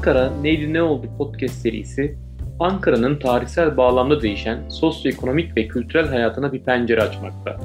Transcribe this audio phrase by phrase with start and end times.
[0.00, 2.16] Ankara Neydi Ne Oldu podcast serisi,
[2.60, 7.60] Ankara'nın tarihsel bağlamda değişen sosyoekonomik ve kültürel hayatına bir pencere açmakta.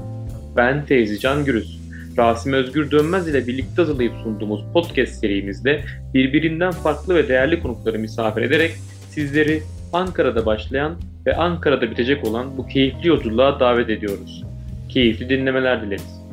[0.55, 1.79] Ben Teyzi Can Gürüz.
[2.17, 5.81] Rasim Özgür Dönmez ile birlikte hazırlayıp sunduğumuz podcast serimizde
[6.13, 8.71] birbirinden farklı ve değerli konukları misafir ederek
[9.09, 9.63] sizleri
[9.93, 10.95] Ankara'da başlayan
[11.25, 14.43] ve Ankara'da bitecek olan bu keyifli yolculuğa davet ediyoruz.
[14.89, 16.24] Keyifli dinlemeler dileriz.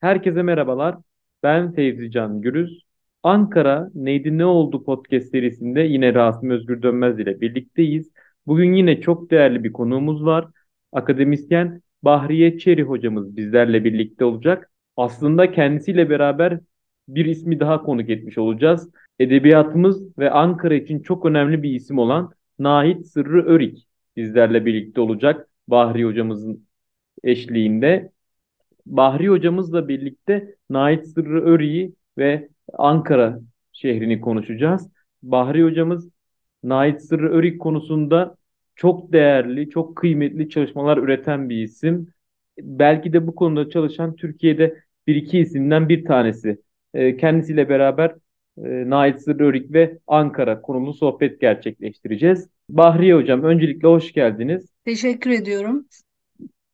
[0.00, 0.96] Herkese merhabalar.
[1.42, 2.82] Ben Feyzi Can Gürüz.
[3.22, 8.10] Ankara Neydi Ne Oldu podcast serisinde yine Rasim Özgür Dönmez ile birlikteyiz.
[8.46, 10.48] Bugün yine çok değerli bir konuğumuz var.
[10.92, 14.70] Akademisyen Bahriye Çeri hocamız bizlerle birlikte olacak.
[14.96, 16.60] Aslında kendisiyle beraber
[17.08, 18.90] bir ismi daha konuk etmiş olacağız.
[19.18, 25.48] Edebiyatımız ve Ankara için çok önemli bir isim olan Nahit Sırrı Örik bizlerle birlikte olacak.
[25.68, 26.66] Bahri hocamızın
[27.24, 28.12] eşliğinde.
[28.88, 33.40] Bahri hocamızla birlikte Nait Sırrı Örik'i ve Ankara
[33.72, 34.88] şehrini konuşacağız.
[35.22, 36.10] Bahri hocamız
[36.62, 38.36] Nait Sırrı Örik konusunda
[38.76, 42.08] çok değerli, çok kıymetli çalışmalar üreten bir isim.
[42.58, 46.62] Belki de bu konuda çalışan Türkiye'de bir iki isimden bir tanesi.
[46.94, 48.14] Ee, kendisiyle beraber
[48.58, 52.48] e, Nait Sırrı Örik ve Ankara konulu sohbet gerçekleştireceğiz.
[52.70, 54.68] Bahriye Hocam öncelikle hoş geldiniz.
[54.84, 55.86] Teşekkür ediyorum.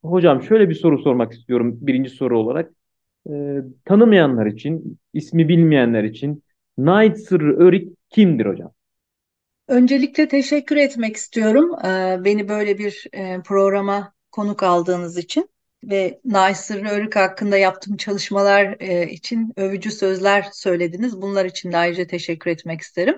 [0.09, 2.71] Hocam şöyle bir soru sormak istiyorum birinci soru olarak.
[3.29, 6.43] Ee, tanımayanlar için, ismi bilmeyenler için
[6.77, 8.71] Nait Sırrı Örik kimdir hocam?
[9.67, 15.49] Öncelikle teşekkür etmek istiyorum e, beni böyle bir e, programa konuk aldığınız için
[15.83, 21.21] ve Nait Sırrı Örik hakkında yaptığım çalışmalar e, için övücü sözler söylediniz.
[21.21, 23.15] Bunlar için de ayrıca teşekkür etmek isterim.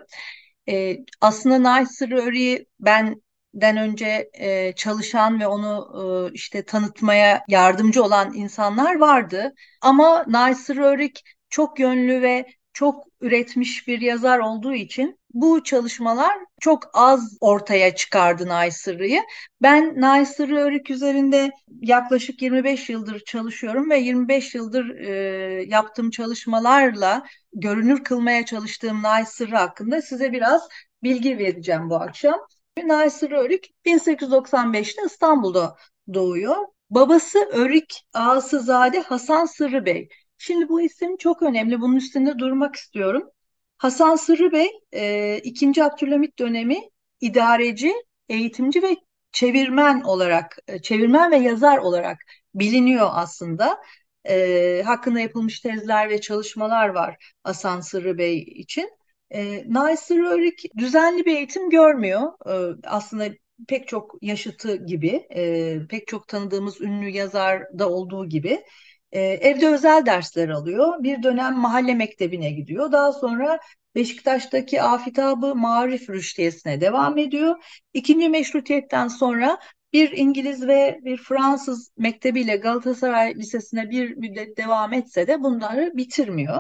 [0.70, 3.22] E, aslında Nait Sırrı Örik'i ben
[3.53, 5.88] den önce e, çalışan ve onu
[6.30, 9.53] e, işte tanıtmaya yardımcı olan insanlar vardı.
[9.81, 16.84] Ama Naysır Örik çok yönlü ve çok üretmiş bir yazar olduğu için bu çalışmalar çok
[16.94, 19.22] az ortaya çıkardı Naysır'ı.
[19.62, 28.03] Ben Naysır'ı Örik üzerinde yaklaşık 25 yıldır çalışıyorum ve 25 yıldır e, yaptığım çalışmalarla görünür
[28.03, 30.68] kılmaya çalıştığım Naysır'ı hakkında size biraz
[31.03, 32.40] bilgi vereceğim bu akşam.
[32.86, 35.76] Nasır Örik 1895'te İstanbul'da
[36.14, 36.56] doğuyor.
[36.90, 40.10] Babası Örik Ağasızade Hasan Sırrı Bey.
[40.38, 41.82] Şimdi bu isim çok önemli.
[41.82, 43.30] Bunun üstünde durmak istiyorum.
[43.78, 45.84] Hasan Sırrı Bey e, 2.
[45.84, 46.80] Abdülhamit dönemi
[47.22, 47.94] idareci,
[48.30, 48.98] eğitimci ve
[49.32, 52.18] çevirmen olarak, e, çevirmen ve yazar olarak
[52.56, 53.82] biliniyor aslında.
[54.30, 58.90] E, hakkında yapılmış tezler ve çalışmalar var Hasan Sırrı Bey için.
[59.32, 62.22] E, Naysır Örik düzenli bir eğitim görmüyor.
[62.46, 63.30] E, aslında
[63.68, 68.64] pek çok yaşıtı gibi, e, pek çok tanıdığımız ünlü yazarda olduğu gibi
[69.12, 71.04] e, evde özel dersler alıyor.
[71.04, 72.92] Bir dönem mahalle mektebine gidiyor.
[72.92, 73.60] Daha sonra
[73.96, 77.56] Beşiktaş'taki Afitabı Marif Rüştiyesi'ne devam ediyor.
[77.94, 79.59] İkinci meşrutiyetten sonra
[79.94, 86.59] bir İngiliz ve bir Fransız mektebiyle Galatasaray Lisesi'ne bir müddet devam etse de bunları bitirmiyor.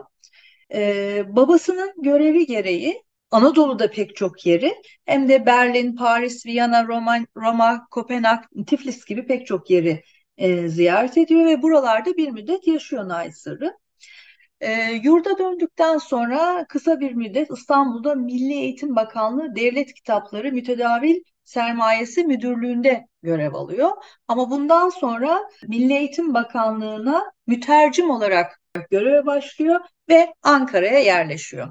[0.73, 7.87] Ee, babasının görevi gereği Anadolu'da pek çok yeri hem de Berlin, Paris, Viyana, Roma, Roma
[7.91, 10.03] Kopenhag, Tiflis gibi pek çok yeri
[10.37, 13.73] e, ziyaret ediyor ve buralarda bir müddet yaşıyor Nail Sırrı.
[14.61, 22.23] E, yurda döndükten sonra kısa bir müddet İstanbul'da Milli Eğitim Bakanlığı Devlet Kitapları Mütedavil Sermayesi
[22.23, 23.91] Müdürlüğü'nde görev alıyor.
[24.27, 28.61] Ama bundan sonra Milli Eğitim Bakanlığı'na mütercim olarak
[28.91, 29.79] göreve başlıyor
[30.09, 31.67] ve Ankara'ya yerleşiyor.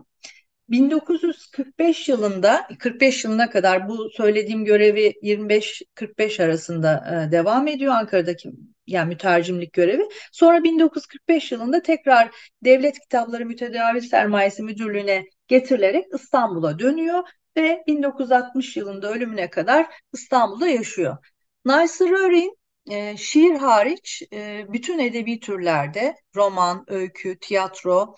[0.68, 8.50] 1945 yılında 45 yılına kadar bu söylediğim görevi 25-45 arasında e, devam ediyor Ankara'daki
[8.86, 10.02] yani mütercimlik görevi.
[10.32, 12.30] Sonra 1945 yılında tekrar
[12.64, 17.22] Devlet Kitapları Mütedavil Sermayesi Müdürlüğü'ne getirilerek İstanbul'a dönüyor
[17.56, 21.16] ve 1960 yılında ölümüne kadar İstanbul'da yaşıyor.
[21.64, 22.55] Naysır Örin
[22.90, 28.14] e, şiir hariç e, bütün edebi türlerde roman, öykü, tiyatro,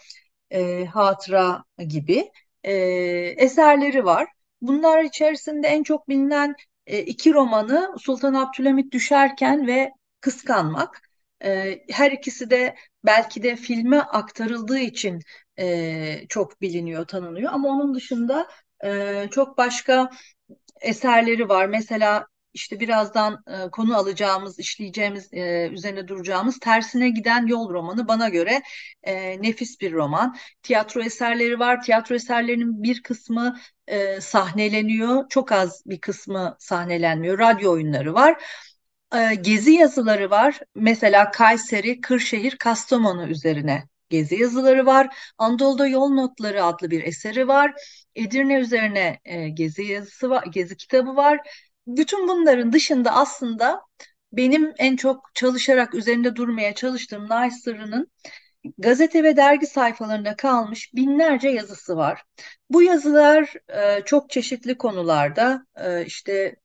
[0.51, 2.31] e, hatıra gibi
[2.65, 2.73] e,
[3.37, 4.29] eserleri var.
[4.61, 6.55] Bunlar içerisinde en çok bilinen
[6.87, 11.03] e, iki romanı Sultan Abdülhamit Düşerken ve Kıskanmak.
[11.45, 12.75] E, her ikisi de
[13.05, 15.21] belki de filme aktarıldığı için
[15.59, 17.53] e, çok biliniyor, tanınıyor.
[17.53, 18.49] Ama onun dışında
[18.85, 20.11] e, çok başka
[20.81, 21.67] eserleri var.
[21.67, 28.29] Mesela işte birazdan e, konu alacağımız, işleyeceğimiz, e, üzerine duracağımız Tersine Giden Yol romanı bana
[28.29, 28.63] göre
[29.03, 30.37] e, nefis bir roman.
[30.63, 31.83] Tiyatro eserleri var.
[31.83, 35.29] Tiyatro eserlerinin bir kısmı e, sahneleniyor.
[35.29, 37.39] Çok az bir kısmı sahnelenmiyor.
[37.39, 38.43] Radyo oyunları var.
[39.15, 40.61] e, gezi yazıları var.
[40.75, 45.17] Mesela Kayseri, Kırşehir, Kastamonu üzerine gezi yazıları var.
[45.39, 47.73] Anadolu'da Yol Notları adlı bir eseri var.
[48.15, 51.41] Edirne üzerine e, gezi yazısı var, gezi kitabı var.
[51.89, 53.81] Bütün bunların dışında aslında
[54.33, 58.11] benim en çok çalışarak üzerinde durmaya çalıştığım Nice Sırrı'nın
[58.79, 62.23] gazete ve dergi sayfalarında kalmış binlerce yazısı var.
[62.71, 66.57] Bu yazılar e, çok çeşitli konularda e, işte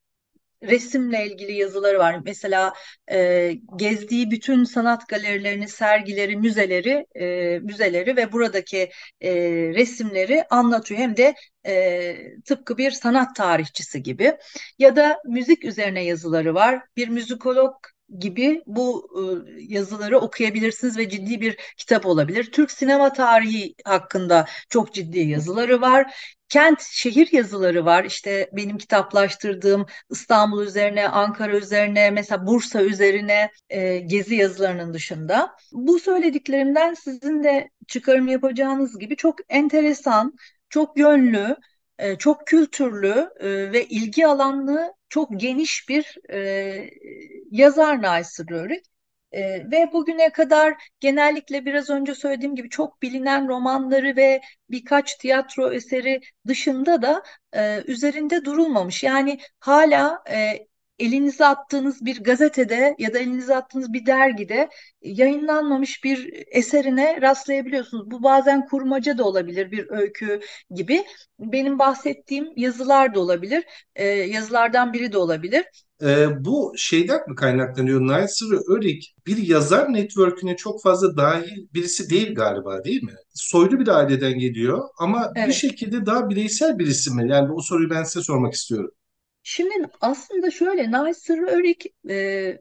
[0.63, 2.19] resimle ilgili yazıları var.
[2.25, 2.73] Mesela
[3.11, 8.89] e, gezdiği bütün sanat galerilerini, sergileri, müzeleri, e, müzeleri ve buradaki
[9.21, 9.33] e,
[9.73, 10.99] resimleri anlatıyor.
[10.99, 12.15] Hem de e,
[12.45, 14.37] tıpkı bir sanat tarihçisi gibi.
[14.79, 16.81] Ya da müzik üzerine yazıları var.
[16.97, 17.73] Bir müzikolog
[18.19, 19.21] gibi bu e,
[19.73, 22.51] yazıları okuyabilirsiniz ve ciddi bir kitap olabilir.
[22.51, 26.13] Türk sinema tarihi hakkında çok ciddi yazıları var.
[26.53, 28.03] Kent, şehir yazıları var.
[28.03, 35.55] İşte benim kitaplaştırdığım İstanbul üzerine, Ankara üzerine, mesela Bursa üzerine e, gezi yazılarının dışında.
[35.71, 40.33] Bu söylediklerimden sizin de çıkarım yapacağınız gibi çok enteresan,
[40.69, 41.55] çok yönlü,
[41.99, 46.89] e, çok kültürlü e, ve ilgi alanlı çok geniş bir e,
[47.51, 48.92] yazar Naysır Rörik.
[49.33, 55.73] E, ve bugüne kadar genellikle biraz önce söylediğim gibi çok bilinen romanları ve birkaç tiyatro
[55.73, 57.23] eseri dışında da
[57.55, 59.03] e, üzerinde durulmamış.
[59.03, 60.67] Yani hala e,
[60.99, 64.69] elinize attığınız bir gazetede ya da elinize attığınız bir dergide
[65.01, 68.11] yayınlanmamış bir eserine rastlayabiliyorsunuz.
[68.11, 70.41] Bu bazen kurmaca da olabilir, bir öykü
[70.71, 71.03] gibi.
[71.39, 73.63] Benim bahsettiğim yazılar da olabilir,
[73.95, 75.65] e, yazılardan biri de olabilir.
[76.01, 78.01] E, bu şeyden mi kaynaklanıyor?
[78.01, 83.15] Nasır Örik bir yazar network'üne çok fazla dahil birisi değil galiba değil mi?
[83.33, 85.47] Soylu bir aileden geliyor ama evet.
[85.47, 87.31] bir şekilde daha bireysel birisi mi?
[87.31, 88.91] Yani o soruyu ben size sormak istiyorum.
[89.43, 92.57] Şimdi aslında şöyle Naysır Örik e,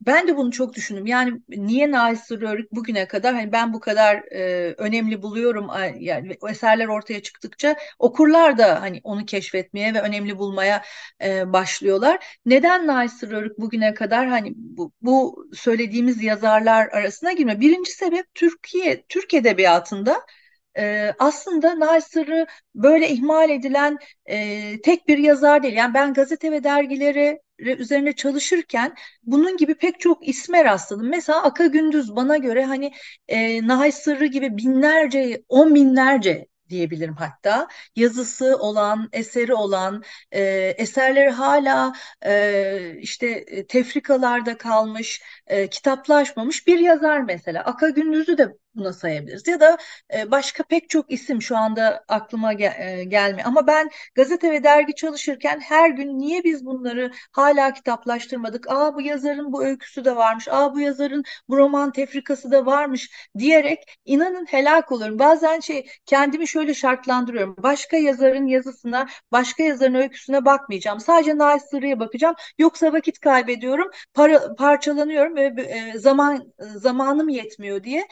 [0.00, 1.06] ben de bunu çok düşündüm.
[1.06, 6.86] Yani niye Naysır Örik bugüne kadar hani ben bu kadar e, önemli buluyorum yani eserler
[6.88, 10.82] ortaya çıktıkça okurlar da hani onu keşfetmeye ve önemli bulmaya
[11.24, 12.38] e, başlıyorlar.
[12.46, 17.60] Neden Naysır Örik bugüne kadar hani bu, bu söylediğimiz yazarlar arasına girmiyor?
[17.60, 20.20] Birinci sebep Türkiye Türk edebiyatında
[20.78, 25.74] e, aslında Nasır'ı böyle ihmal edilen e, tek bir yazar değil.
[25.74, 31.08] Yani ben gazete ve dergileri üzerine çalışırken bunun gibi pek çok isme rastladım.
[31.08, 32.92] Mesela Aka Gündüz bana göre hani
[33.28, 40.42] e, Nahay Sırrı gibi binlerce, on binlerce diyebilirim hatta yazısı olan eseri olan e,
[40.78, 41.92] eserleri hala
[42.26, 49.48] e, işte tefrikalarda kalmış e, kitaplaşmamış bir yazar mesela Aka Gündüz'ü de buna sayabiliriz.
[49.48, 49.78] Ya da
[50.14, 53.48] e, başka pek çok isim şu anda aklıma gel e, gelmiyor.
[53.48, 58.70] Ama ben gazete ve dergi çalışırken her gün niye biz bunları hala kitaplaştırmadık?
[58.70, 60.48] Aa bu yazarın bu öyküsü de varmış.
[60.48, 65.18] Aa bu yazarın bu roman tefrikası da varmış diyerek inanın helak oluyorum.
[65.18, 67.56] Bazen şey kendimi şöyle şartlandırıyorum.
[67.58, 71.00] Başka yazarın yazısına, başka yazarın öyküsüne bakmayacağım.
[71.00, 72.34] Sadece Nail Sırrı'ya bakacağım.
[72.58, 78.08] Yoksa vakit kaybediyorum, para, parçalanıyorum ve e, zaman zamanım yetmiyor diye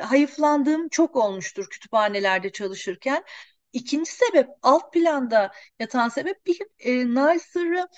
[0.00, 3.24] hayıflandığım çok olmuştur kütüphanelerde çalışırken.
[3.72, 7.88] İkinci sebep alt planda yatan sebep bir e, Naysır'ı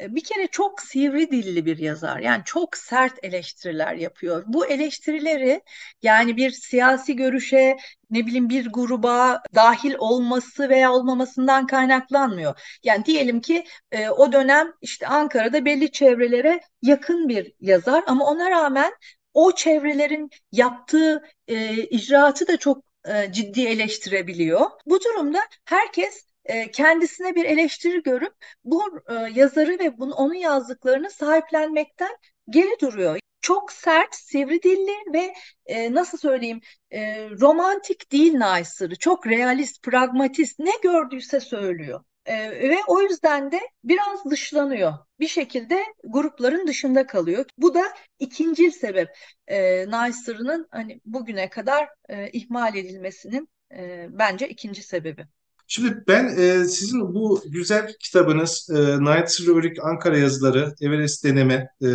[0.00, 2.18] e, bir kere çok sivri dilli bir yazar.
[2.20, 4.44] Yani çok sert eleştiriler yapıyor.
[4.46, 5.62] Bu eleştirileri
[6.02, 7.76] yani bir siyasi görüşe
[8.10, 12.78] ne bileyim bir gruba dahil olması veya olmamasından kaynaklanmıyor.
[12.84, 18.50] Yani diyelim ki e, o dönem işte Ankara'da belli çevrelere yakın bir yazar ama ona
[18.50, 18.92] rağmen
[19.36, 24.60] o çevrelerin yaptığı e, icraatı da çok e, ciddi eleştirebiliyor.
[24.86, 31.10] Bu durumda herkes e, kendisine bir eleştiri görüp bu e, yazarı ve bunu, onun yazdıklarını
[31.10, 32.16] sahiplenmekten
[32.50, 33.18] geri duruyor.
[33.40, 35.34] Çok sert, sivri dilli ve
[35.66, 38.96] e, nasıl söyleyeyim e, romantik değil Naysır'ı.
[38.96, 42.04] Çok realist, pragmatist ne gördüyse söylüyor.
[42.26, 44.92] E, ve o yüzden de biraz dışlanıyor.
[45.20, 47.44] Bir şekilde grupların dışında kalıyor.
[47.58, 47.82] Bu da
[48.18, 49.08] ikinci sebep
[49.46, 55.26] e, Naysır'ın hani bugüne kadar e, ihmal edilmesinin e, bence ikinci sebebi.
[55.68, 61.86] Şimdi ben e, sizin bu güzel kitabınız e, Night Rörik Ankara yazıları, Everest deneme e,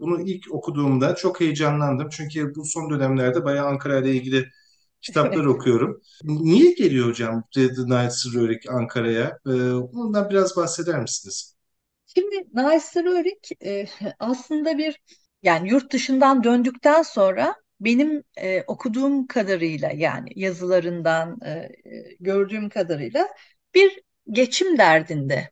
[0.00, 2.08] bunu ilk okuduğumda çok heyecanlandım.
[2.08, 4.46] Çünkü bu son dönemlerde bayağı Ankara ile ilgili
[5.06, 6.00] kitaplar okuyorum.
[6.24, 9.38] Niye geliyor hocam The Night Rörik Ankara'ya?
[9.46, 11.56] E, ondan biraz bahseder misiniz?
[12.06, 13.86] Şimdi Night Rörik e,
[14.18, 15.00] aslında bir
[15.42, 21.68] yani yurt dışından döndükten sonra benim e, okuduğum kadarıyla yani yazılarından e,
[22.20, 23.28] gördüğüm kadarıyla
[23.74, 25.50] bir geçim derdinde.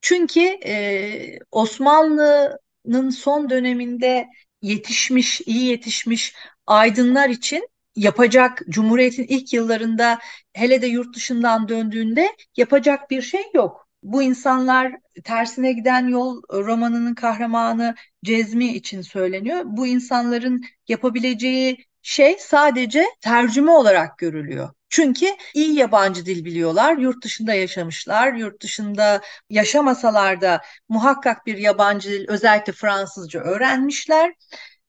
[0.00, 4.26] Çünkü e, Osmanlı Osmanlı'nın son döneminde
[4.62, 6.34] yetişmiş, iyi yetişmiş
[6.66, 10.18] aydınlar için yapacak Cumhuriyet'in ilk yıllarında
[10.52, 13.88] hele de yurt dışından döndüğünde yapacak bir şey yok.
[14.02, 14.92] Bu insanlar
[15.24, 19.62] tersine giden yol romanının kahramanı Cezmi için söyleniyor.
[19.64, 24.70] Bu insanların yapabileceği şey sadece tercüme olarak görülüyor.
[24.88, 32.10] Çünkü iyi yabancı dil biliyorlar, yurt dışında yaşamışlar, yurt dışında yaşamasalar da muhakkak bir yabancı
[32.10, 34.32] dil, özellikle Fransızca öğrenmişler.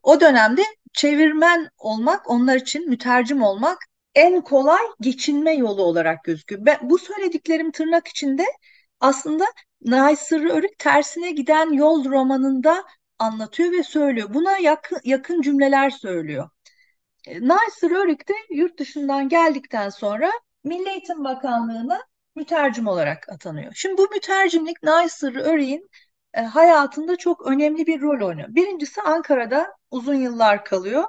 [0.03, 0.61] O dönemde
[0.93, 3.77] çevirmen olmak, onlar için mütercim olmak
[4.15, 6.65] en kolay geçinme yolu olarak gözüküyor.
[6.65, 8.45] Ben, bu söylediklerim tırnak içinde
[8.99, 9.45] aslında
[9.81, 12.83] Naysır Örük tersine giden yol romanında
[13.19, 14.33] anlatıyor ve söylüyor.
[14.33, 16.49] Buna yakın, yakın cümleler söylüyor.
[17.27, 20.31] E, Naysır Örük de yurt dışından geldikten sonra
[20.63, 21.99] Milli Eğitim Bakanlığı'na
[22.35, 23.71] mütercim olarak atanıyor.
[23.75, 25.89] Şimdi bu mütercimlik Naysır Örük'ün
[26.33, 28.47] e, hayatında çok önemli bir rol oynuyor.
[28.55, 31.03] Birincisi Ankara'da uzun yıllar kalıyor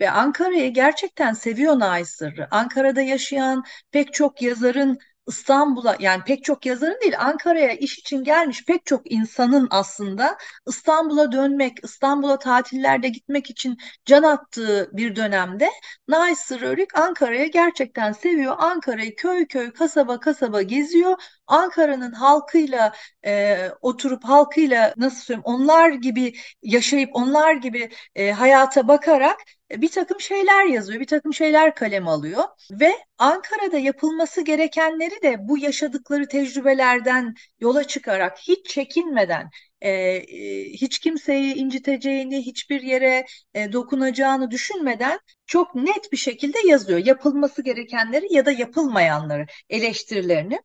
[0.00, 2.48] ve Ankara'yı gerçekten seviyor Naysır'ı.
[2.50, 8.64] Ankara'da yaşayan pek çok yazarın İstanbul'a yani pek çok yazarın değil Ankara'ya iş için gelmiş
[8.64, 10.36] pek çok insanın aslında
[10.68, 15.70] İstanbul'a dönmek, İstanbul'a tatillerde gitmek için can attığı bir dönemde
[16.08, 18.54] Naysır Örük Ankara'ya gerçekten seviyor.
[18.58, 21.22] Ankara'yı köy köy, kasaba kasaba geziyor.
[21.46, 22.92] Ankara'nın halkıyla
[23.26, 29.36] e, oturup halkıyla nasıl söyleyeyim onlar gibi yaşayıp onlar gibi e, hayata bakarak
[29.70, 35.58] bir takım şeyler yazıyor, bir takım şeyler kalem alıyor ve Ankara'da yapılması gerekenleri de bu
[35.58, 44.50] yaşadıkları tecrübelerden yola çıkarak hiç çekinmeden e, e, hiç kimseyi inciteceğini, hiçbir yere e, dokunacağını
[44.50, 46.98] düşünmeden çok net bir şekilde yazıyor.
[47.06, 50.60] Yapılması gerekenleri ya da yapılmayanları, eleştirilerini.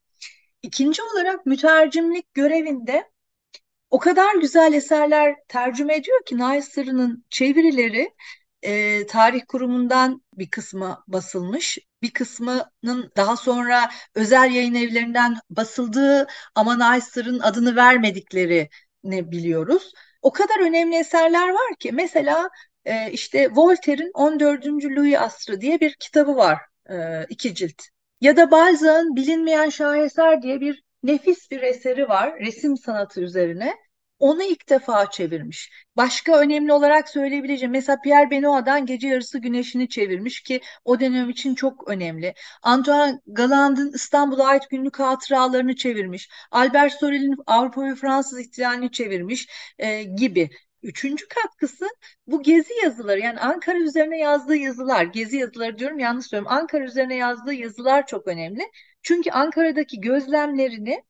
[0.61, 3.11] İkinci olarak mütercimlik görevinde
[3.89, 8.13] o kadar güzel eserler tercüme ediyor ki Naysır'ın çevirileri
[8.63, 11.77] e, tarih kurumundan bir kısmı basılmış.
[12.01, 18.69] Bir kısmının daha sonra özel yayın evlerinden basıldığı ama Naysır'ın adını vermedikleri
[19.03, 19.93] ne biliyoruz.
[20.21, 22.49] O kadar önemli eserler var ki mesela
[22.85, 24.85] e, işte Voltaire'in 14.
[24.85, 27.81] Louis Asrı diye bir kitabı var e, iki cilt.
[28.21, 33.75] Ya da Balzac'ın Bilinmeyen Şaheser diye bir nefis bir eseri var resim sanatı üzerine
[34.21, 35.71] onu ilk defa çevirmiş.
[35.97, 41.55] Başka önemli olarak söyleyebileceğim mesela Pierre Benoit'dan Gece Yarısı Güneşini çevirmiş ki o dönem için
[41.55, 42.33] çok önemli.
[42.63, 46.29] Antoine Galland'ın İstanbul'a ait günlük hatıralarını çevirmiş.
[46.51, 49.47] Albert Sorel'in Avrupa ve Fransız ihtilalini çevirmiş
[49.79, 50.49] e, gibi.
[50.83, 51.85] Üçüncü katkısı
[52.27, 56.57] bu gezi yazıları yani Ankara üzerine yazdığı yazılar, gezi yazıları diyorum yanlış söylüyorum.
[56.57, 58.61] Ankara üzerine yazdığı yazılar çok önemli.
[59.03, 61.03] Çünkü Ankara'daki gözlemlerini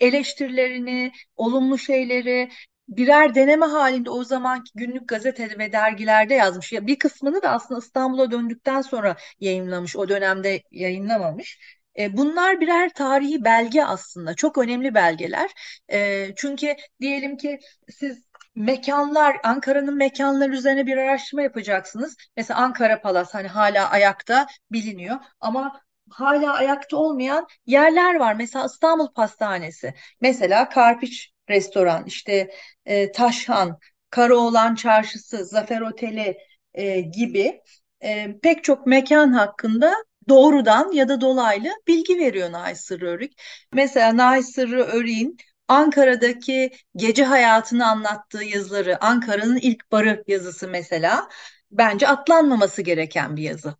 [0.00, 2.48] eleştirilerini, olumlu şeyleri
[2.88, 6.72] birer deneme halinde o zamanki günlük gazete ve dergilerde yazmış.
[6.72, 9.96] Ya bir kısmını da aslında İstanbul'a döndükten sonra yayınlamış.
[9.96, 11.58] O dönemde yayınlamamış.
[11.98, 14.34] E, bunlar birer tarihi belge aslında.
[14.34, 15.50] Çok önemli belgeler.
[15.92, 17.58] E, çünkü diyelim ki
[17.90, 22.16] siz mekanlar, Ankara'nın mekanları üzerine bir araştırma yapacaksınız.
[22.36, 28.34] Mesela Ankara Palas hani hala ayakta biliniyor ama hala ayakta olmayan yerler var.
[28.34, 32.50] Mesela İstanbul Pastanesi, mesela Karpiç Restoran, işte
[32.86, 33.78] e, Taşhan,
[34.10, 36.38] Karaoğlan Çarşısı, Zafer Oteli
[36.74, 37.60] e, gibi
[38.00, 39.94] e, pek çok mekan hakkında
[40.28, 43.32] doğrudan ya da dolaylı bilgi veriyor Nahi Sırrı Örük.
[43.72, 45.36] Mesela Nahi Sırrı Örük'ün
[45.68, 51.28] Ankara'daki gece hayatını anlattığı yazıları, Ankara'nın ilk barı yazısı mesela
[51.70, 53.76] bence atlanmaması gereken bir yazı.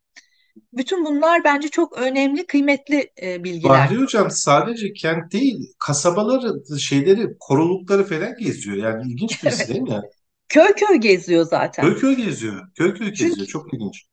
[0.72, 3.70] Bütün bunlar bence çok önemli, kıymetli e, bilgiler.
[3.70, 8.76] Bahri Hocam sadece kent değil, kasabaları, şeyleri, korulukları falan geziyor.
[8.76, 9.68] Yani ilginç birisi Evet.
[9.68, 10.00] değil mi?
[10.48, 11.84] Köy köy geziyor zaten.
[11.84, 12.68] Köy köy geziyor.
[12.74, 13.46] Köy köy geziyor.
[13.46, 14.06] Çünkü Çok ilginç.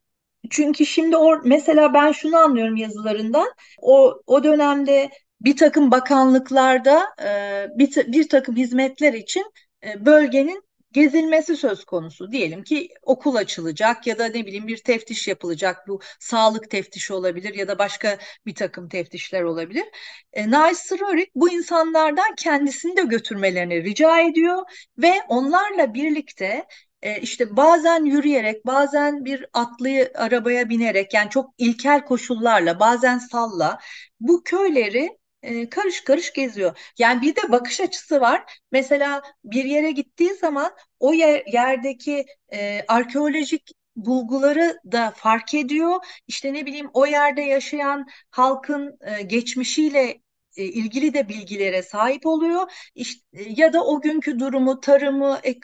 [0.50, 3.48] çünkü şimdi or mesela ben şunu anlıyorum yazılarından.
[3.82, 5.10] O o dönemde
[5.42, 9.46] bir takım bakanlıklarda e, bir, bir takım hizmetler için
[9.86, 10.64] e, bölgenin
[10.96, 12.32] gezilmesi söz konusu.
[12.32, 15.88] Diyelim ki okul açılacak ya da ne bileyim bir teftiş yapılacak.
[15.88, 19.86] Bu sağlık teftişi olabilir ya da başka bir takım teftişler olabilir.
[20.34, 24.62] E, Nice Rorik bu insanlardan kendisini de götürmelerini rica ediyor
[24.98, 26.66] ve onlarla birlikte
[27.02, 33.80] e, işte bazen yürüyerek, bazen bir atlı arabaya binerek yani çok ilkel koşullarla, bazen salla
[34.20, 35.10] bu köyleri
[35.46, 36.78] e, karış karış geziyor.
[37.00, 38.60] Yani bir de bakış açısı var.
[38.72, 45.96] Mesela bir yere gittiği zaman o yer, yerdeki e, arkeolojik bulguları da fark ediyor.
[46.28, 50.22] İşte ne bileyim o yerde yaşayan halkın e, geçmişiyle
[50.58, 52.72] e, ilgili de bilgilere sahip oluyor.
[52.96, 55.56] İşte, ya da o günkü durumu, tarımı, e,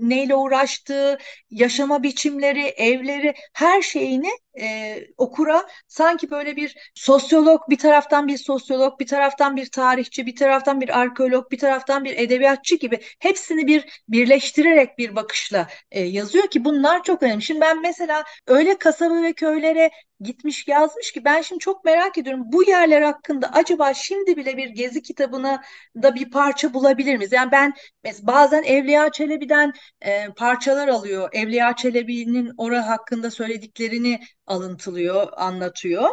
[0.00, 1.18] neyle uğraştığı,
[1.50, 4.28] yaşama biçimleri, evleri, her şeyini
[4.60, 10.36] e, okura sanki böyle bir sosyolog, bir taraftan bir sosyolog, bir taraftan bir tarihçi, bir
[10.36, 16.46] taraftan bir arkeolog, bir taraftan bir edebiyatçı gibi hepsini bir birleştirerek bir bakışla e, yazıyor
[16.48, 17.42] ki bunlar çok önemli.
[17.42, 22.42] Şimdi ben mesela öyle kasaba ve köylere gitmiş yazmış ki ben şimdi çok merak ediyorum
[22.44, 25.62] bu yerler hakkında acaba şimdi bile bir gezi kitabına
[26.02, 27.32] da bir parça bulabilir miyiz?
[27.32, 27.74] Yani ben
[28.22, 31.28] bazen Evliya Çelebi'den e, parçalar alıyor.
[31.32, 34.20] Evliya Çelebi'nin ora hakkında söylediklerini
[34.50, 36.08] alıntılıyor, anlatıyor.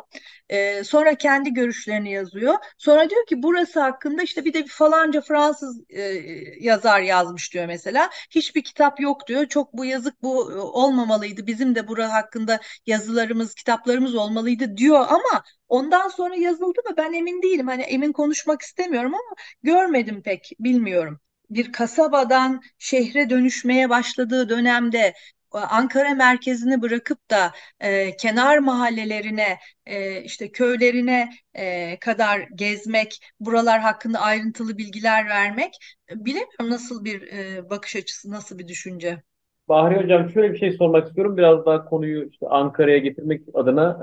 [0.50, 2.56] E, sonra kendi görüşlerini yazıyor.
[2.78, 6.02] Sonra diyor ki burası hakkında işte bir de bir falanca Fransız e,
[6.60, 8.10] yazar yazmış diyor mesela.
[8.32, 9.46] Hiçbir kitap yok diyor.
[9.46, 10.40] Çok bu yazık bu
[10.74, 11.48] olmamalıydı.
[11.48, 17.42] Bizim de bura hakkında yazılarımız, kitaplarımız olmalıydı diyor ama ondan sonra yazıldı mı ben emin
[17.42, 17.68] değilim.
[17.68, 25.14] Hani emin konuşmak istemiyorum ama görmedim pek bilmiyorum bir kasabadan şehre dönüşmeye başladığı dönemde
[25.60, 34.20] Ankara merkezini bırakıp da e, kenar mahallelerine, e, işte köylerine e, kadar gezmek, buralar hakkında
[34.20, 35.74] ayrıntılı bilgiler vermek,
[36.16, 39.24] bilemiyorum nasıl bir e, bakış açısı, nasıl bir düşünce.
[39.70, 41.38] Bahri Hocam şöyle bir şey sormak istiyorum.
[41.38, 44.00] Biraz daha konuyu işte Ankara'ya getirmek adına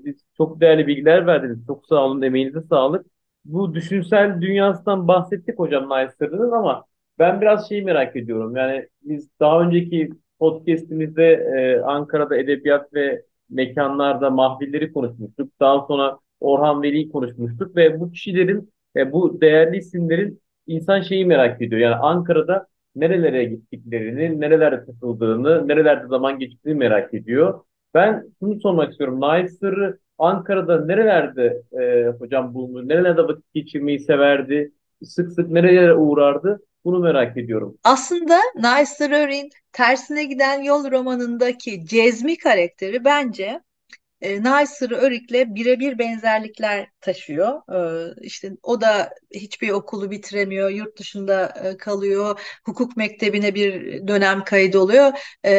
[0.00, 1.66] e, biz çok değerli bilgiler verdiniz.
[1.66, 3.06] Çok sağ olun, emeğinize sağlık.
[3.44, 6.84] Bu düşünsel dünyasından bahsettik hocam Naysır'ın ama
[7.18, 8.56] ben biraz şeyi merak ediyorum.
[8.56, 15.52] Yani biz daha önceki podcast'imizde e, Ankara'da edebiyat ve mekanlarda mahvilleri konuşmuştuk.
[15.60, 21.62] Daha sonra Orhan Veli'yi konuşmuştuk ve bu kişilerin, e, bu değerli isimlerin insan şeyi merak
[21.62, 21.80] ediyor.
[21.80, 22.66] Yani Ankara'da
[22.96, 27.60] nerelere gittiklerini, nerelerde takıldığını, nerelerde zaman geçtiğini merak ediyor.
[27.94, 29.20] Ben şunu sormak istiyorum.
[29.20, 32.88] Nail Sırrı Ankara'da nerelerde e, hocam bulundu?
[32.88, 34.72] Nerelerde vakit geçirmeyi severdi?
[35.04, 36.60] Sık sık nerelere uğrardı?
[36.88, 37.78] Bunu merak ediyorum.
[37.84, 38.40] Aslında
[39.10, 43.60] Rory'in Tersine Giden Yol romanındaki Cezmi karakteri bence
[44.20, 47.62] e, Naysır Örik'le birebir benzerlikler taşıyor.
[47.74, 53.72] E, işte o da hiçbir okulu bitiremiyor, yurt dışında e, kalıyor, hukuk mektebine bir
[54.08, 55.12] dönem kaydoluyor.
[55.44, 55.52] E,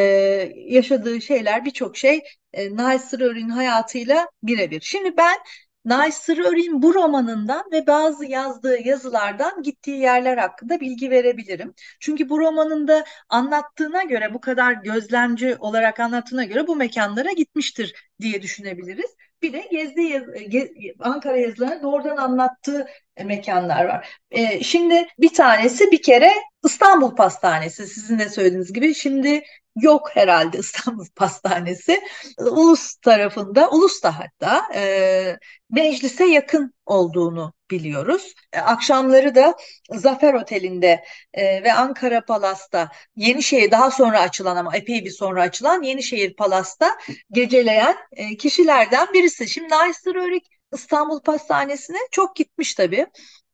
[0.55, 2.21] yaşadığı şeyler birçok şey
[2.53, 4.81] e, Naysır Örik'in hayatıyla birebir.
[4.81, 5.37] Şimdi ben
[5.85, 11.73] Naysır Örik'in bu romanından ve bazı yazdığı yazılardan gittiği yerler hakkında bilgi verebilirim.
[11.99, 18.41] Çünkü bu romanında anlattığına göre bu kadar gözlemci olarak anlattığına göre bu mekanlara gitmiştir diye
[18.41, 19.15] düşünebiliriz.
[19.41, 22.87] Bir de gezdiği gez, Ankara yazılarını doğrudan anlattığı
[23.25, 24.09] mekanlar var.
[24.31, 26.31] E, şimdi bir tanesi bir kere
[26.65, 28.95] İstanbul Pastanesi sizin de söylediğiniz gibi.
[28.95, 29.43] Şimdi
[29.75, 32.01] yok herhalde İstanbul Pastanesi.
[32.39, 35.38] Ulus tarafında, Ulus'ta hatta e,
[35.69, 38.34] meclise yakın olduğunu biliyoruz.
[38.53, 39.55] E, akşamları da
[39.91, 41.03] Zafer Oteli'nde
[41.34, 46.97] e, ve Ankara Palas'ta Yenişehir daha sonra açılan ama epey bir sonra açılan Yenişehir Palas'ta
[47.32, 49.49] geceleyen e, kişilerden birisi.
[49.49, 53.08] Şimdi Naysır Örik İstanbul Pastanesi'ne çok gitmiş tabii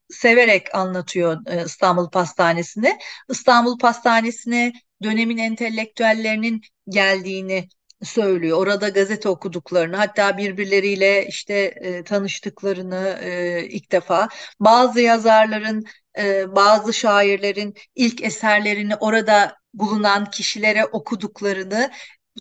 [0.10, 2.98] severek anlatıyor e, İstanbul Pastanesi'ni.
[3.30, 7.68] İstanbul Pastanesi'ne dönemin entelektüellerinin geldiğini
[8.04, 8.58] söylüyor.
[8.58, 14.28] Orada gazete okuduklarını, hatta birbirleriyle işte e, tanıştıklarını e, ilk defa.
[14.60, 15.86] Bazı yazarların,
[16.18, 21.92] e, bazı şairlerin ilk eserlerini orada bulunan kişilere okuduklarını,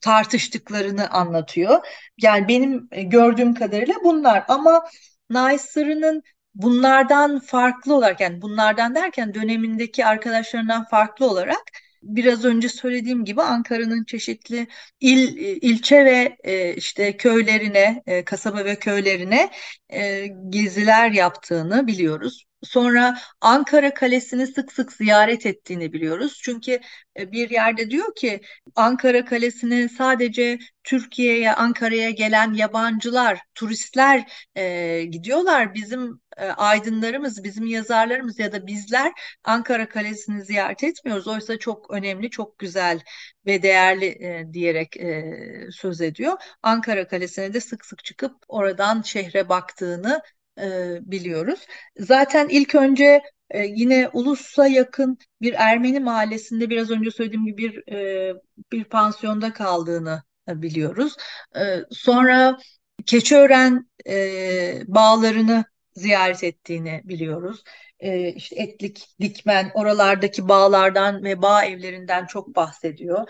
[0.03, 1.87] tartıştıklarını anlatıyor.
[2.19, 4.85] Yani benim e, gördüğüm kadarıyla bunlar ama
[5.31, 6.23] Naysır'ın
[6.55, 11.63] bunlardan farklı olarak yani bunlardan derken dönemindeki arkadaşlarından farklı olarak
[12.05, 14.67] biraz önce söylediğim gibi Ankara'nın çeşitli
[15.01, 19.51] il ilçe ve e, işte köylerine, e, kasaba ve köylerine
[19.93, 22.45] e, geziler yaptığını biliyoruz.
[22.65, 26.41] Sonra Ankara Kalesi'ni sık sık ziyaret ettiğini biliyoruz.
[26.45, 26.81] Çünkü
[27.19, 28.41] e, bir yerde diyor ki
[28.75, 35.75] Ankara Kalesi'ne sadece Türkiye'ye, Ankara'ya gelen yabancılar, turistler e, gidiyorlar.
[35.75, 39.13] Bizim e, aydınlarımız, bizim yazarlarımız ya da bizler
[39.45, 41.29] Ankara Kalesi'ni ziyaret etmiyoruz.
[41.29, 43.01] Oysa çok önemli, çok güzel
[43.47, 45.25] ve değerli e, diyerek e,
[45.73, 46.37] söz ediyor.
[46.63, 50.23] Ankara Kalesi'ne de sık sık çıkıp oradan şehre baktığını
[50.61, 51.67] e, biliyoruz.
[51.99, 57.93] Zaten ilk önce e, yine Ulus'a yakın bir Ermeni mahallesinde biraz önce söylediğim gibi bir
[57.93, 58.35] e,
[58.73, 61.17] bir pansiyonda kaldığını e, biliyoruz.
[61.57, 62.59] E, sonra
[63.07, 65.65] Keçiören e, bağlarını
[65.95, 67.65] ziyaret ettiğini biliyoruz.
[68.01, 73.29] E, işte Etlik, Dikmen, oralardaki bağlardan ve bağ evlerinden çok bahsediyor.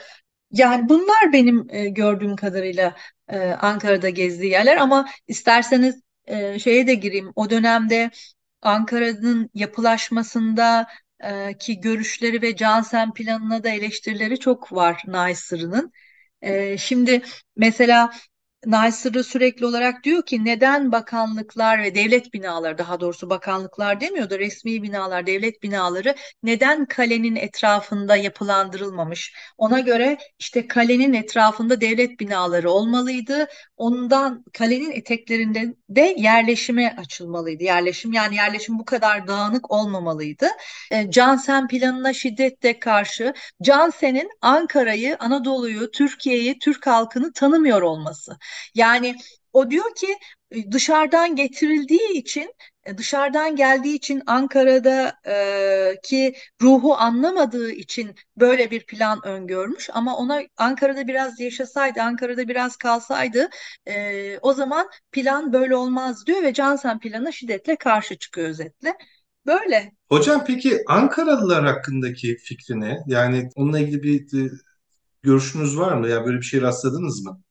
[0.50, 2.96] Yani bunlar benim e, gördüğüm kadarıyla
[3.28, 7.32] e, Ankara'da gezdiği yerler ama isterseniz e, şeye de gireyim.
[7.36, 8.10] O dönemde
[8.62, 10.86] Ankara'nın yapılaşmasında
[11.24, 15.92] e, ki görüşleri ve Cansen planına da eleştirileri çok var Naysır'ın.
[16.42, 17.22] E, şimdi
[17.56, 18.10] mesela
[18.66, 24.38] Naysır'ı sürekli olarak diyor ki neden bakanlıklar ve devlet binaları daha doğrusu bakanlıklar demiyor da
[24.38, 29.34] resmi binalar, devlet binaları neden kalenin etrafında yapılandırılmamış?
[29.58, 33.46] Ona göre işte kalenin etrafında devlet binaları olmalıydı.
[33.76, 37.64] Ondan kalenin eteklerinde de yerleşime açılmalıydı.
[37.64, 40.46] Yerleşim yani yerleşim bu kadar dağınık olmamalıydı.
[40.90, 48.36] E, Cansen planına şiddetle karşı Cansen'in Ankara'yı, Anadolu'yu, Türkiye'yi, Türk halkını tanımıyor olması.
[48.74, 49.16] Yani
[49.52, 50.18] o diyor ki
[50.50, 58.86] e, dışarıdan getirildiği için e, dışarıdan geldiği için Ankara'da e, ruhu anlamadığı için böyle bir
[58.86, 63.48] plan öngörmüş ama ona Ankara'da biraz yaşasaydı Ankara'da biraz kalsaydı
[64.42, 68.94] o zaman plan böyle olmaz diyor ve Cansen plana şiddetle karşı çıkıyor özetle.
[69.46, 69.92] Böyle.
[70.08, 74.50] Hocam peki Ankaralılar hakkındaki fikri Yani onunla ilgili bir
[75.22, 76.08] görüşünüz var mı?
[76.08, 77.43] Ya böyle bir şey rastladınız mı?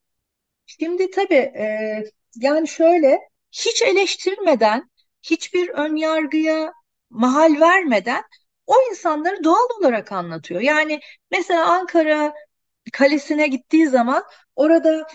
[0.79, 2.03] Şimdi tabii e,
[2.36, 3.19] yani şöyle
[3.51, 4.89] hiç eleştirmeden,
[5.23, 6.73] hiçbir ön yargıya
[7.09, 8.23] mahal vermeden
[8.67, 10.62] o insanları doğal olarak anlatıyor.
[10.62, 10.99] Yani
[11.31, 12.33] mesela Ankara
[12.93, 14.23] Kalesi'ne gittiği zaman
[14.55, 15.07] orada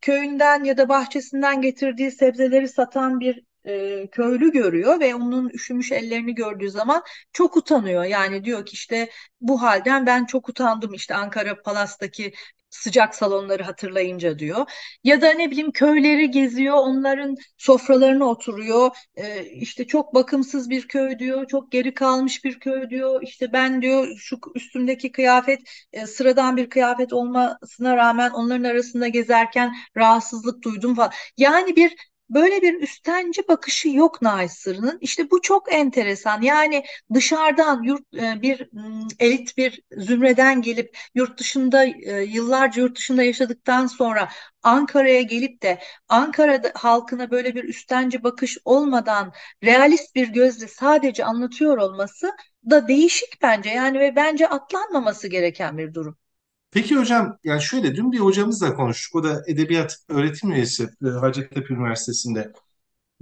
[0.00, 6.34] köyünden ya da bahçesinden getirdiği sebzeleri satan bir e, köylü görüyor ve onun üşümüş ellerini
[6.34, 8.04] gördüğü zaman çok utanıyor.
[8.04, 12.32] Yani diyor ki işte bu halden ben çok utandım işte Ankara Palas'taki
[12.70, 14.66] sıcak salonları hatırlayınca diyor.
[15.04, 18.90] Ya da ne bileyim köyleri geziyor, onların sofralarına oturuyor.
[19.16, 23.22] Ee, işte çok bakımsız bir köy diyor, çok geri kalmış bir köy diyor.
[23.22, 25.60] İşte ben diyor şu üstümdeki kıyafet
[25.92, 31.10] e, sıradan bir kıyafet olmasına rağmen onların arasında gezerken rahatsızlık duydum falan.
[31.36, 31.94] Yani bir
[32.30, 34.98] Böyle bir üstenci bakışı yok Naysır'ın.
[35.00, 36.42] İşte bu çok enteresan.
[36.42, 38.68] Yani dışarıdan yurt e, bir
[39.18, 44.28] elit bir zümreden gelip yurt dışında e, yıllarca yurt dışında yaşadıktan sonra
[44.62, 49.32] Ankara'ya gelip de Ankara halkına böyle bir üstenci bakış olmadan
[49.64, 52.32] realist bir gözle sadece anlatıyor olması
[52.70, 53.70] da değişik bence.
[53.70, 56.18] Yani ve bence atlanmaması gereken bir durum.
[56.70, 59.14] Peki hocam yani şöyle dün bir hocamızla konuştuk.
[59.14, 62.52] O da edebiyat öğretim üyesi e, Hacettepe Üniversitesi'nde.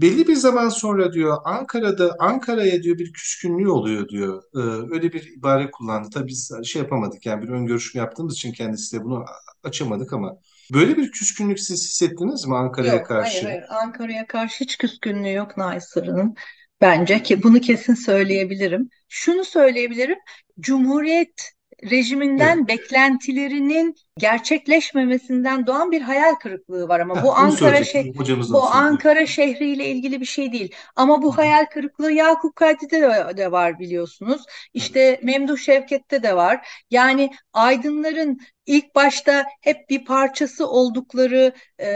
[0.01, 4.43] Belli bir zaman sonra diyor Ankara'da Ankara'ya diyor bir küskünlüğü oluyor diyor.
[4.55, 6.09] Ee, öyle bir ibare kullandı.
[6.15, 9.25] Tabii biz şey yapamadık yani bir ön görüşme yaptığımız için kendisiyle bunu
[9.63, 10.37] açamadık ama
[10.73, 13.31] böyle bir küskünlük siz hissettiniz mi Ankara'ya yok, karşı?
[13.31, 16.35] Hayır hayır Ankara'ya karşı hiç küskünlüğü yok Naysır'ın.
[16.81, 18.89] Bence ki bunu kesin söyleyebilirim.
[19.09, 20.19] Şunu söyleyebilirim.
[20.61, 22.69] Cumhuriyet rejiminden evet.
[22.69, 28.19] beklentilerinin gerçekleşmemesinden doğan bir hayal kırıklığı var ama ha, bu Ankara şehri
[28.53, 30.75] bu Ankara şehriyle ilgili bir şey değil.
[30.97, 34.43] Ama bu hayal kırıklığı Yakup Kadri'de de, de var biliyorsunuz.
[34.75, 36.69] İşte Memduh Şevket'te de var.
[36.91, 41.89] Yani aydınların ilk başta hep bir parçası oldukları e,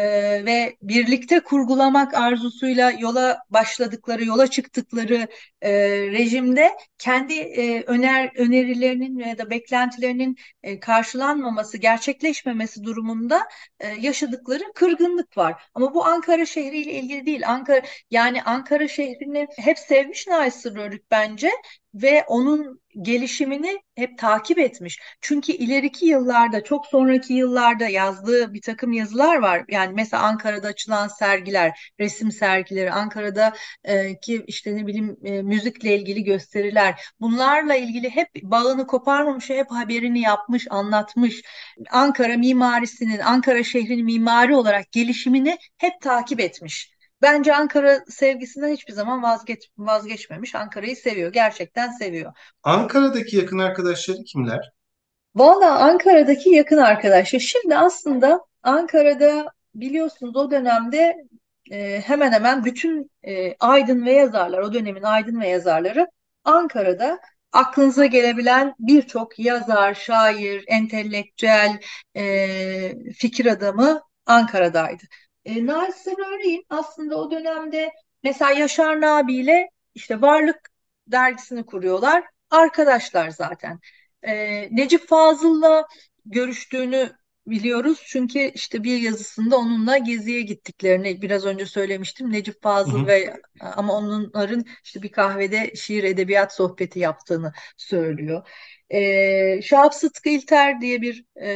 [0.44, 5.26] ve birlikte kurgulamak arzusuyla yola başladıkları, yola çıktıkları
[5.62, 5.72] e,
[6.12, 11.76] rejimde kendi e, öner önerilerinin ya da beklentilerinin e, karşılanmaması,
[12.11, 13.49] gerçekleşmemesi durumunda
[13.81, 15.62] e, yaşadıkları kırgınlık var.
[15.75, 17.49] Ama bu Ankara şehriyle ilgili değil.
[17.49, 21.51] Ankara yani Ankara şehrini hep sevmiş Naysır Örük bence
[21.94, 24.98] ve onun gelişimini hep takip etmiş.
[25.20, 29.64] Çünkü ileriki yıllarda, çok sonraki yıllarda yazdığı bir takım yazılar var.
[29.68, 33.53] Yani mesela Ankara'da açılan sergiler, resim sergileri, Ankara'da
[33.85, 37.00] e, ki işte ne bileyim e, müzikle ilgili gösteriler.
[37.20, 41.42] Bunlarla ilgili hep bağını koparmamış, hep haberini yapmış, anlatmış.
[41.90, 46.99] Ankara mimarisinin, Ankara şehrinin mimari olarak gelişimini hep takip etmiş.
[47.22, 50.54] Bence Ankara sevgisinden hiçbir zaman vazgeç, vazgeçmemiş.
[50.54, 51.33] Ankara'yı seviyor.
[51.33, 52.33] Gerçekten seviyor.
[52.62, 54.72] Ankara'daki yakın arkadaşları kimler?
[55.35, 57.40] Valla Ankara'daki yakın arkadaşlar.
[57.40, 61.16] Şimdi aslında Ankara'da biliyorsunuz o dönemde
[61.70, 66.06] e, hemen hemen bütün e, aydın ve yazarlar, o dönemin aydın ve yazarları
[66.44, 67.20] Ankara'da
[67.52, 71.80] aklınıza gelebilen birçok yazar, şair, entelektüel,
[72.16, 75.02] e, fikir adamı Ankara'daydı.
[75.50, 80.70] E, Nasır Örey'in aslında o dönemde mesela Yaşar Nabi ile işte Varlık
[81.06, 82.24] dergisini kuruyorlar.
[82.50, 83.78] Arkadaşlar zaten.
[84.22, 84.32] E,
[84.76, 85.86] Necip Fazıl'la
[86.24, 87.12] görüştüğünü
[87.50, 92.32] biliyoruz çünkü işte bir yazısında onunla geziye gittiklerini biraz önce söylemiştim.
[92.32, 93.06] Necip Fazıl Hı hı.
[93.06, 98.46] ve ama onların işte bir kahvede şiir edebiyat sohbeti yaptığını söylüyor.
[98.90, 101.50] E, Şahap Sıtkı İlter diye bir e,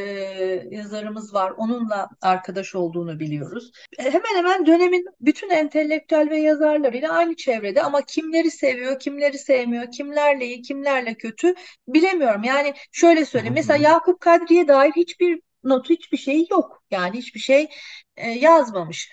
[0.71, 1.53] yazarımız var.
[1.57, 3.73] Onunla arkadaş olduğunu biliyoruz.
[3.99, 9.91] E, hemen hemen dönemin bütün entelektüel ve yazarlarıyla aynı çevrede ama kimleri seviyor, kimleri sevmiyor,
[9.91, 11.55] kimlerle iyi, kimlerle kötü
[11.89, 12.45] bilemiyorum.
[12.45, 13.55] Yani şöyle söyleyeyim.
[13.55, 16.83] Mesela Yakup Kadri'ye dair hiçbir notu, hiçbir şey yok.
[16.91, 17.69] Yani hiçbir şey
[18.17, 19.11] e, yazmamış.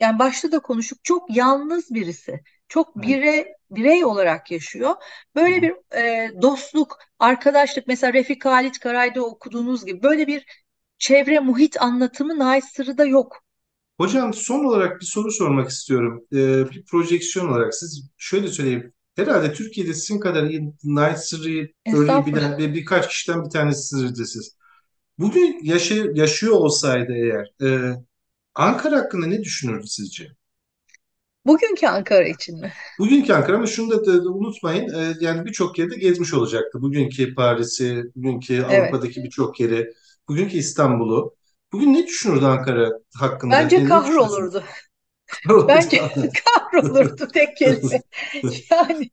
[0.00, 0.98] Yani başta da konuştuk.
[1.02, 2.40] Çok yalnız birisi.
[2.68, 4.94] Çok birey, birey olarak yaşıyor.
[5.34, 10.44] Böyle bir e, dostluk, arkadaşlık mesela Refik Halit Karay'da okuduğunuz gibi böyle bir
[10.98, 13.44] çevre muhit anlatımı Naysır'da yok.
[13.98, 16.24] Hocam son olarak bir soru sormak istiyorum.
[16.32, 18.92] Ee, bir projeksiyon olarak siz şöyle söyleyeyim.
[19.16, 24.56] Herhalde Türkiye'de sizin kadar iyi Night Sırrı'yı örneği bilen ve birkaç kişiden bir tanesisiniz siz.
[25.18, 27.94] Bugün yaşay yaşıyor olsaydı eğer e,
[28.54, 30.28] Ankara hakkında ne düşünürdü sizce?
[31.46, 32.72] Bugünkü Ankara için mi?
[32.98, 36.82] Bugünkü Ankara ama şunu da, da unutmayın e, yani birçok yerde gezmiş olacaktı.
[36.82, 38.64] Bugünkü Paris'i, bugünkü Evet.
[38.70, 39.92] Avrupa'daki birçok yeri,
[40.28, 41.34] bugünkü İstanbul'u.
[41.72, 43.52] Bugün ne düşünürdü Ankara hakkında?
[43.52, 43.88] Bence düşünürsün?
[43.88, 44.64] kahrolurdu.
[45.68, 46.00] Bence
[46.44, 48.02] kahrolurdu tek kelime.
[48.70, 49.10] Yani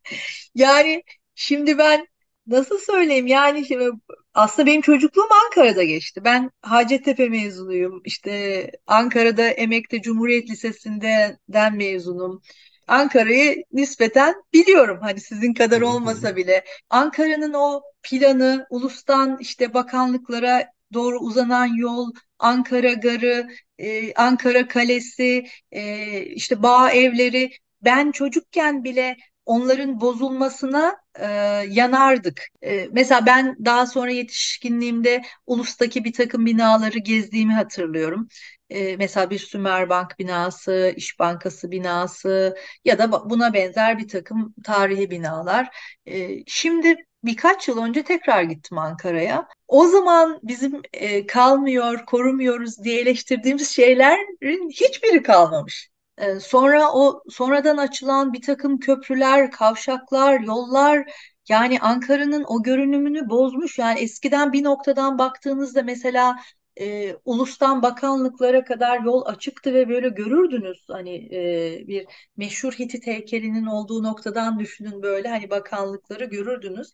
[0.55, 1.03] yani
[1.35, 2.07] şimdi ben
[2.47, 3.91] nasıl söyleyeyim yani şimdi
[4.33, 6.21] aslında benim çocukluğum Ankara'da geçti.
[6.23, 8.01] Ben Hacettepe mezunuyum.
[8.05, 11.37] İşte Ankara'da Emek'te Cumhuriyet Lisesi'nden
[11.77, 12.41] mezunum.
[12.87, 16.63] Ankara'yı nispeten biliyorum hani sizin kadar olmasa bile.
[16.89, 26.21] Ankara'nın o planı, ulustan işte bakanlıklara doğru uzanan yol, Ankara Garı, e, Ankara Kalesi, e,
[26.21, 27.51] işte bağ evleri.
[27.81, 31.25] Ben çocukken bile onların bozulmasına e,
[31.69, 32.41] yanardık.
[32.63, 38.27] E, mesela ben daha sonra yetişkinliğimde ulustaki bir takım binaları gezdiğimi hatırlıyorum.
[38.69, 45.11] E, mesela bir Sümerbank binası, İş Bankası binası ya da buna benzer bir takım tarihi
[45.11, 45.69] binalar.
[46.05, 49.47] E, şimdi birkaç yıl önce tekrar gittim Ankara'ya.
[49.67, 55.90] O zaman bizim e, kalmıyor, korumuyoruz diye eleştirdiğimiz şeylerin hiçbiri kalmamış.
[56.21, 61.11] E, sonra o sonradan açılan bir takım köprüler, kavşaklar, yollar
[61.49, 63.79] yani Ankara'nın o görünümünü bozmuş.
[63.79, 66.35] Yani eskiden bir noktadan baktığınızda mesela
[66.79, 72.05] e, ulustan bakanlıklara kadar yol açıktı ve böyle görürdünüz hani e, bir
[72.37, 76.93] meşhur Hitit heykelinin olduğu noktadan düşünün böyle hani bakanlıkları görürdünüz.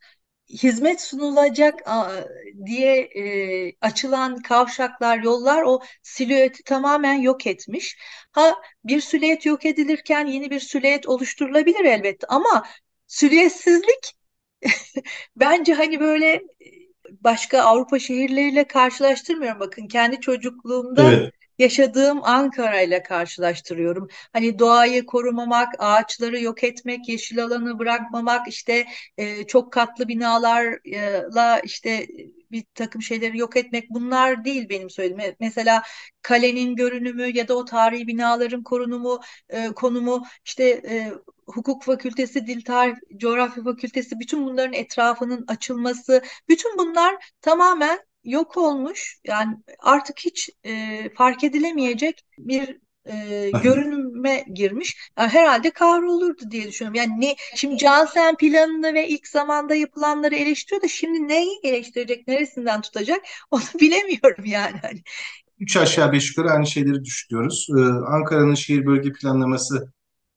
[0.50, 1.76] Hizmet sunulacak
[2.66, 7.98] diye e, açılan kavşaklar, yollar o silüeti tamamen yok etmiş.
[8.32, 12.68] Ha bir silüet yok edilirken yeni bir silüet oluşturulabilir elbette ama
[13.08, 14.14] silüetsizlik
[15.36, 16.42] bence hani böyle
[17.12, 19.60] başka Avrupa şehirleriyle karşılaştırmıyorum.
[19.60, 21.34] Bakın kendi çocukluğumda Evet.
[21.60, 24.08] Yaşadığım Ankara ile karşılaştırıyorum.
[24.34, 28.86] Hani doğayı korumamak, ağaçları yok etmek, yeşil alanı bırakmamak, işte
[29.18, 32.08] e, çok katlı binalarla işte
[32.52, 35.36] bir takım şeyleri yok etmek bunlar değil benim söylediğim.
[35.40, 35.84] Mesela
[36.22, 41.14] kalenin görünümü ya da o tarihi binaların korunumu, e, konumu, işte e,
[41.48, 49.18] hukuk fakültesi, dil tarih, coğrafya fakültesi bütün bunların etrafının açılması, bütün bunlar tamamen yok olmuş.
[49.28, 52.78] Yani artık hiç e, fark edilemeyecek bir
[53.10, 54.98] e, görünüme girmiş.
[55.18, 56.96] Yani herhalde kahrolurdu diye düşünüyorum.
[56.96, 62.82] Yani ne şimdi Cansen planını ve ilk zamanda yapılanları eleştiriyor da şimdi neyi eleştirecek, neresinden
[62.82, 64.80] tutacak onu bilemiyorum yani.
[64.82, 65.02] Hani.
[65.60, 67.68] Üç aşağı beş yukarı aynı şeyleri düşünüyoruz.
[67.78, 69.94] Ee, Ankara'nın şehir bölge planlaması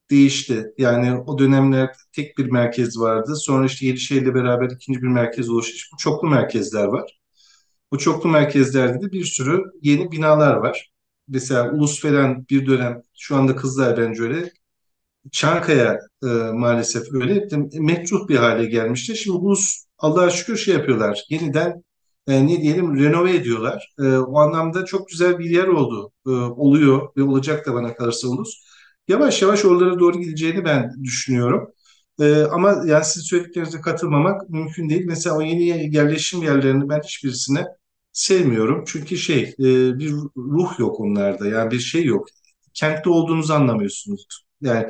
[0.09, 0.73] değişti.
[0.77, 3.35] Yani o dönemler tek bir merkez vardı.
[3.35, 5.89] Sonra işte Yenişehir'le beraber ikinci bir merkez oluştu.
[5.93, 7.20] Bu çoklu merkezler var.
[7.91, 10.91] Bu çoklu merkezlerde de bir sürü yeni binalar var.
[11.27, 14.51] Mesela Ulusferen bir dönem, şu anda Kızılay bence öyle.
[15.31, 17.47] Çankaya e, maalesef öyle.
[17.79, 19.17] Mekruh bir hale gelmişti.
[19.17, 21.25] Şimdi Ulus Allah'a şükür şey yapıyorlar.
[21.29, 21.83] Yeniden
[22.27, 23.93] e, ne diyelim renove ediyorlar.
[23.99, 26.11] E, o anlamda çok güzel bir yer oldu.
[26.27, 28.49] E, oluyor ve olacak da bana kalırsa Ulus.
[29.07, 31.73] Yavaş yavaş oralara doğru gideceğini ben düşünüyorum.
[32.21, 35.05] E, ama yani siz söylediklerinize katılmamak mümkün değil.
[35.05, 37.65] Mesela o yeni yerleşim yerlerini ben hiçbirisine
[38.13, 38.83] sevmiyorum.
[38.87, 41.47] Çünkü şey e, bir ruh yok onlarda.
[41.47, 42.27] Yani bir şey yok.
[42.73, 44.25] Kentte olduğunuzu anlamıyorsunuz.
[44.61, 44.89] Yani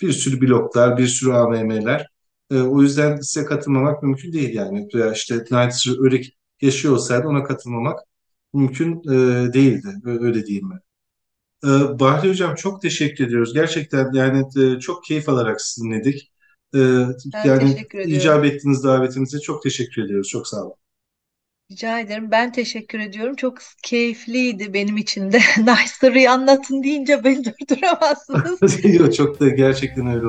[0.00, 2.06] bir sürü bloklar, bir sürü AVM'ler.
[2.50, 4.88] E, o yüzden size katılmamak mümkün değil yani.
[4.94, 7.98] Veya işte Night Örek yaşıyor olsaydı ona katılmamak
[8.54, 9.88] mümkün e, değildi.
[10.04, 10.80] Öyle diyeyim ben.
[11.64, 13.54] E, Bahri Hocam çok teşekkür ediyoruz.
[13.54, 14.44] Gerçekten yani
[14.76, 16.32] e, çok keyif alarak dinledik.
[16.74, 16.78] E,
[17.32, 20.28] Ben yani icap ettiğiniz davetimize çok teşekkür ediyoruz.
[20.28, 20.74] Çok sağ olun.
[21.70, 22.30] Rica ederim.
[22.30, 23.36] Ben teşekkür ediyorum.
[23.36, 25.38] Çok keyifliydi benim için de.
[25.58, 28.84] Nice anlatın deyince beni durduramazsınız.
[29.00, 30.26] Yok çok da gerçekten öyle.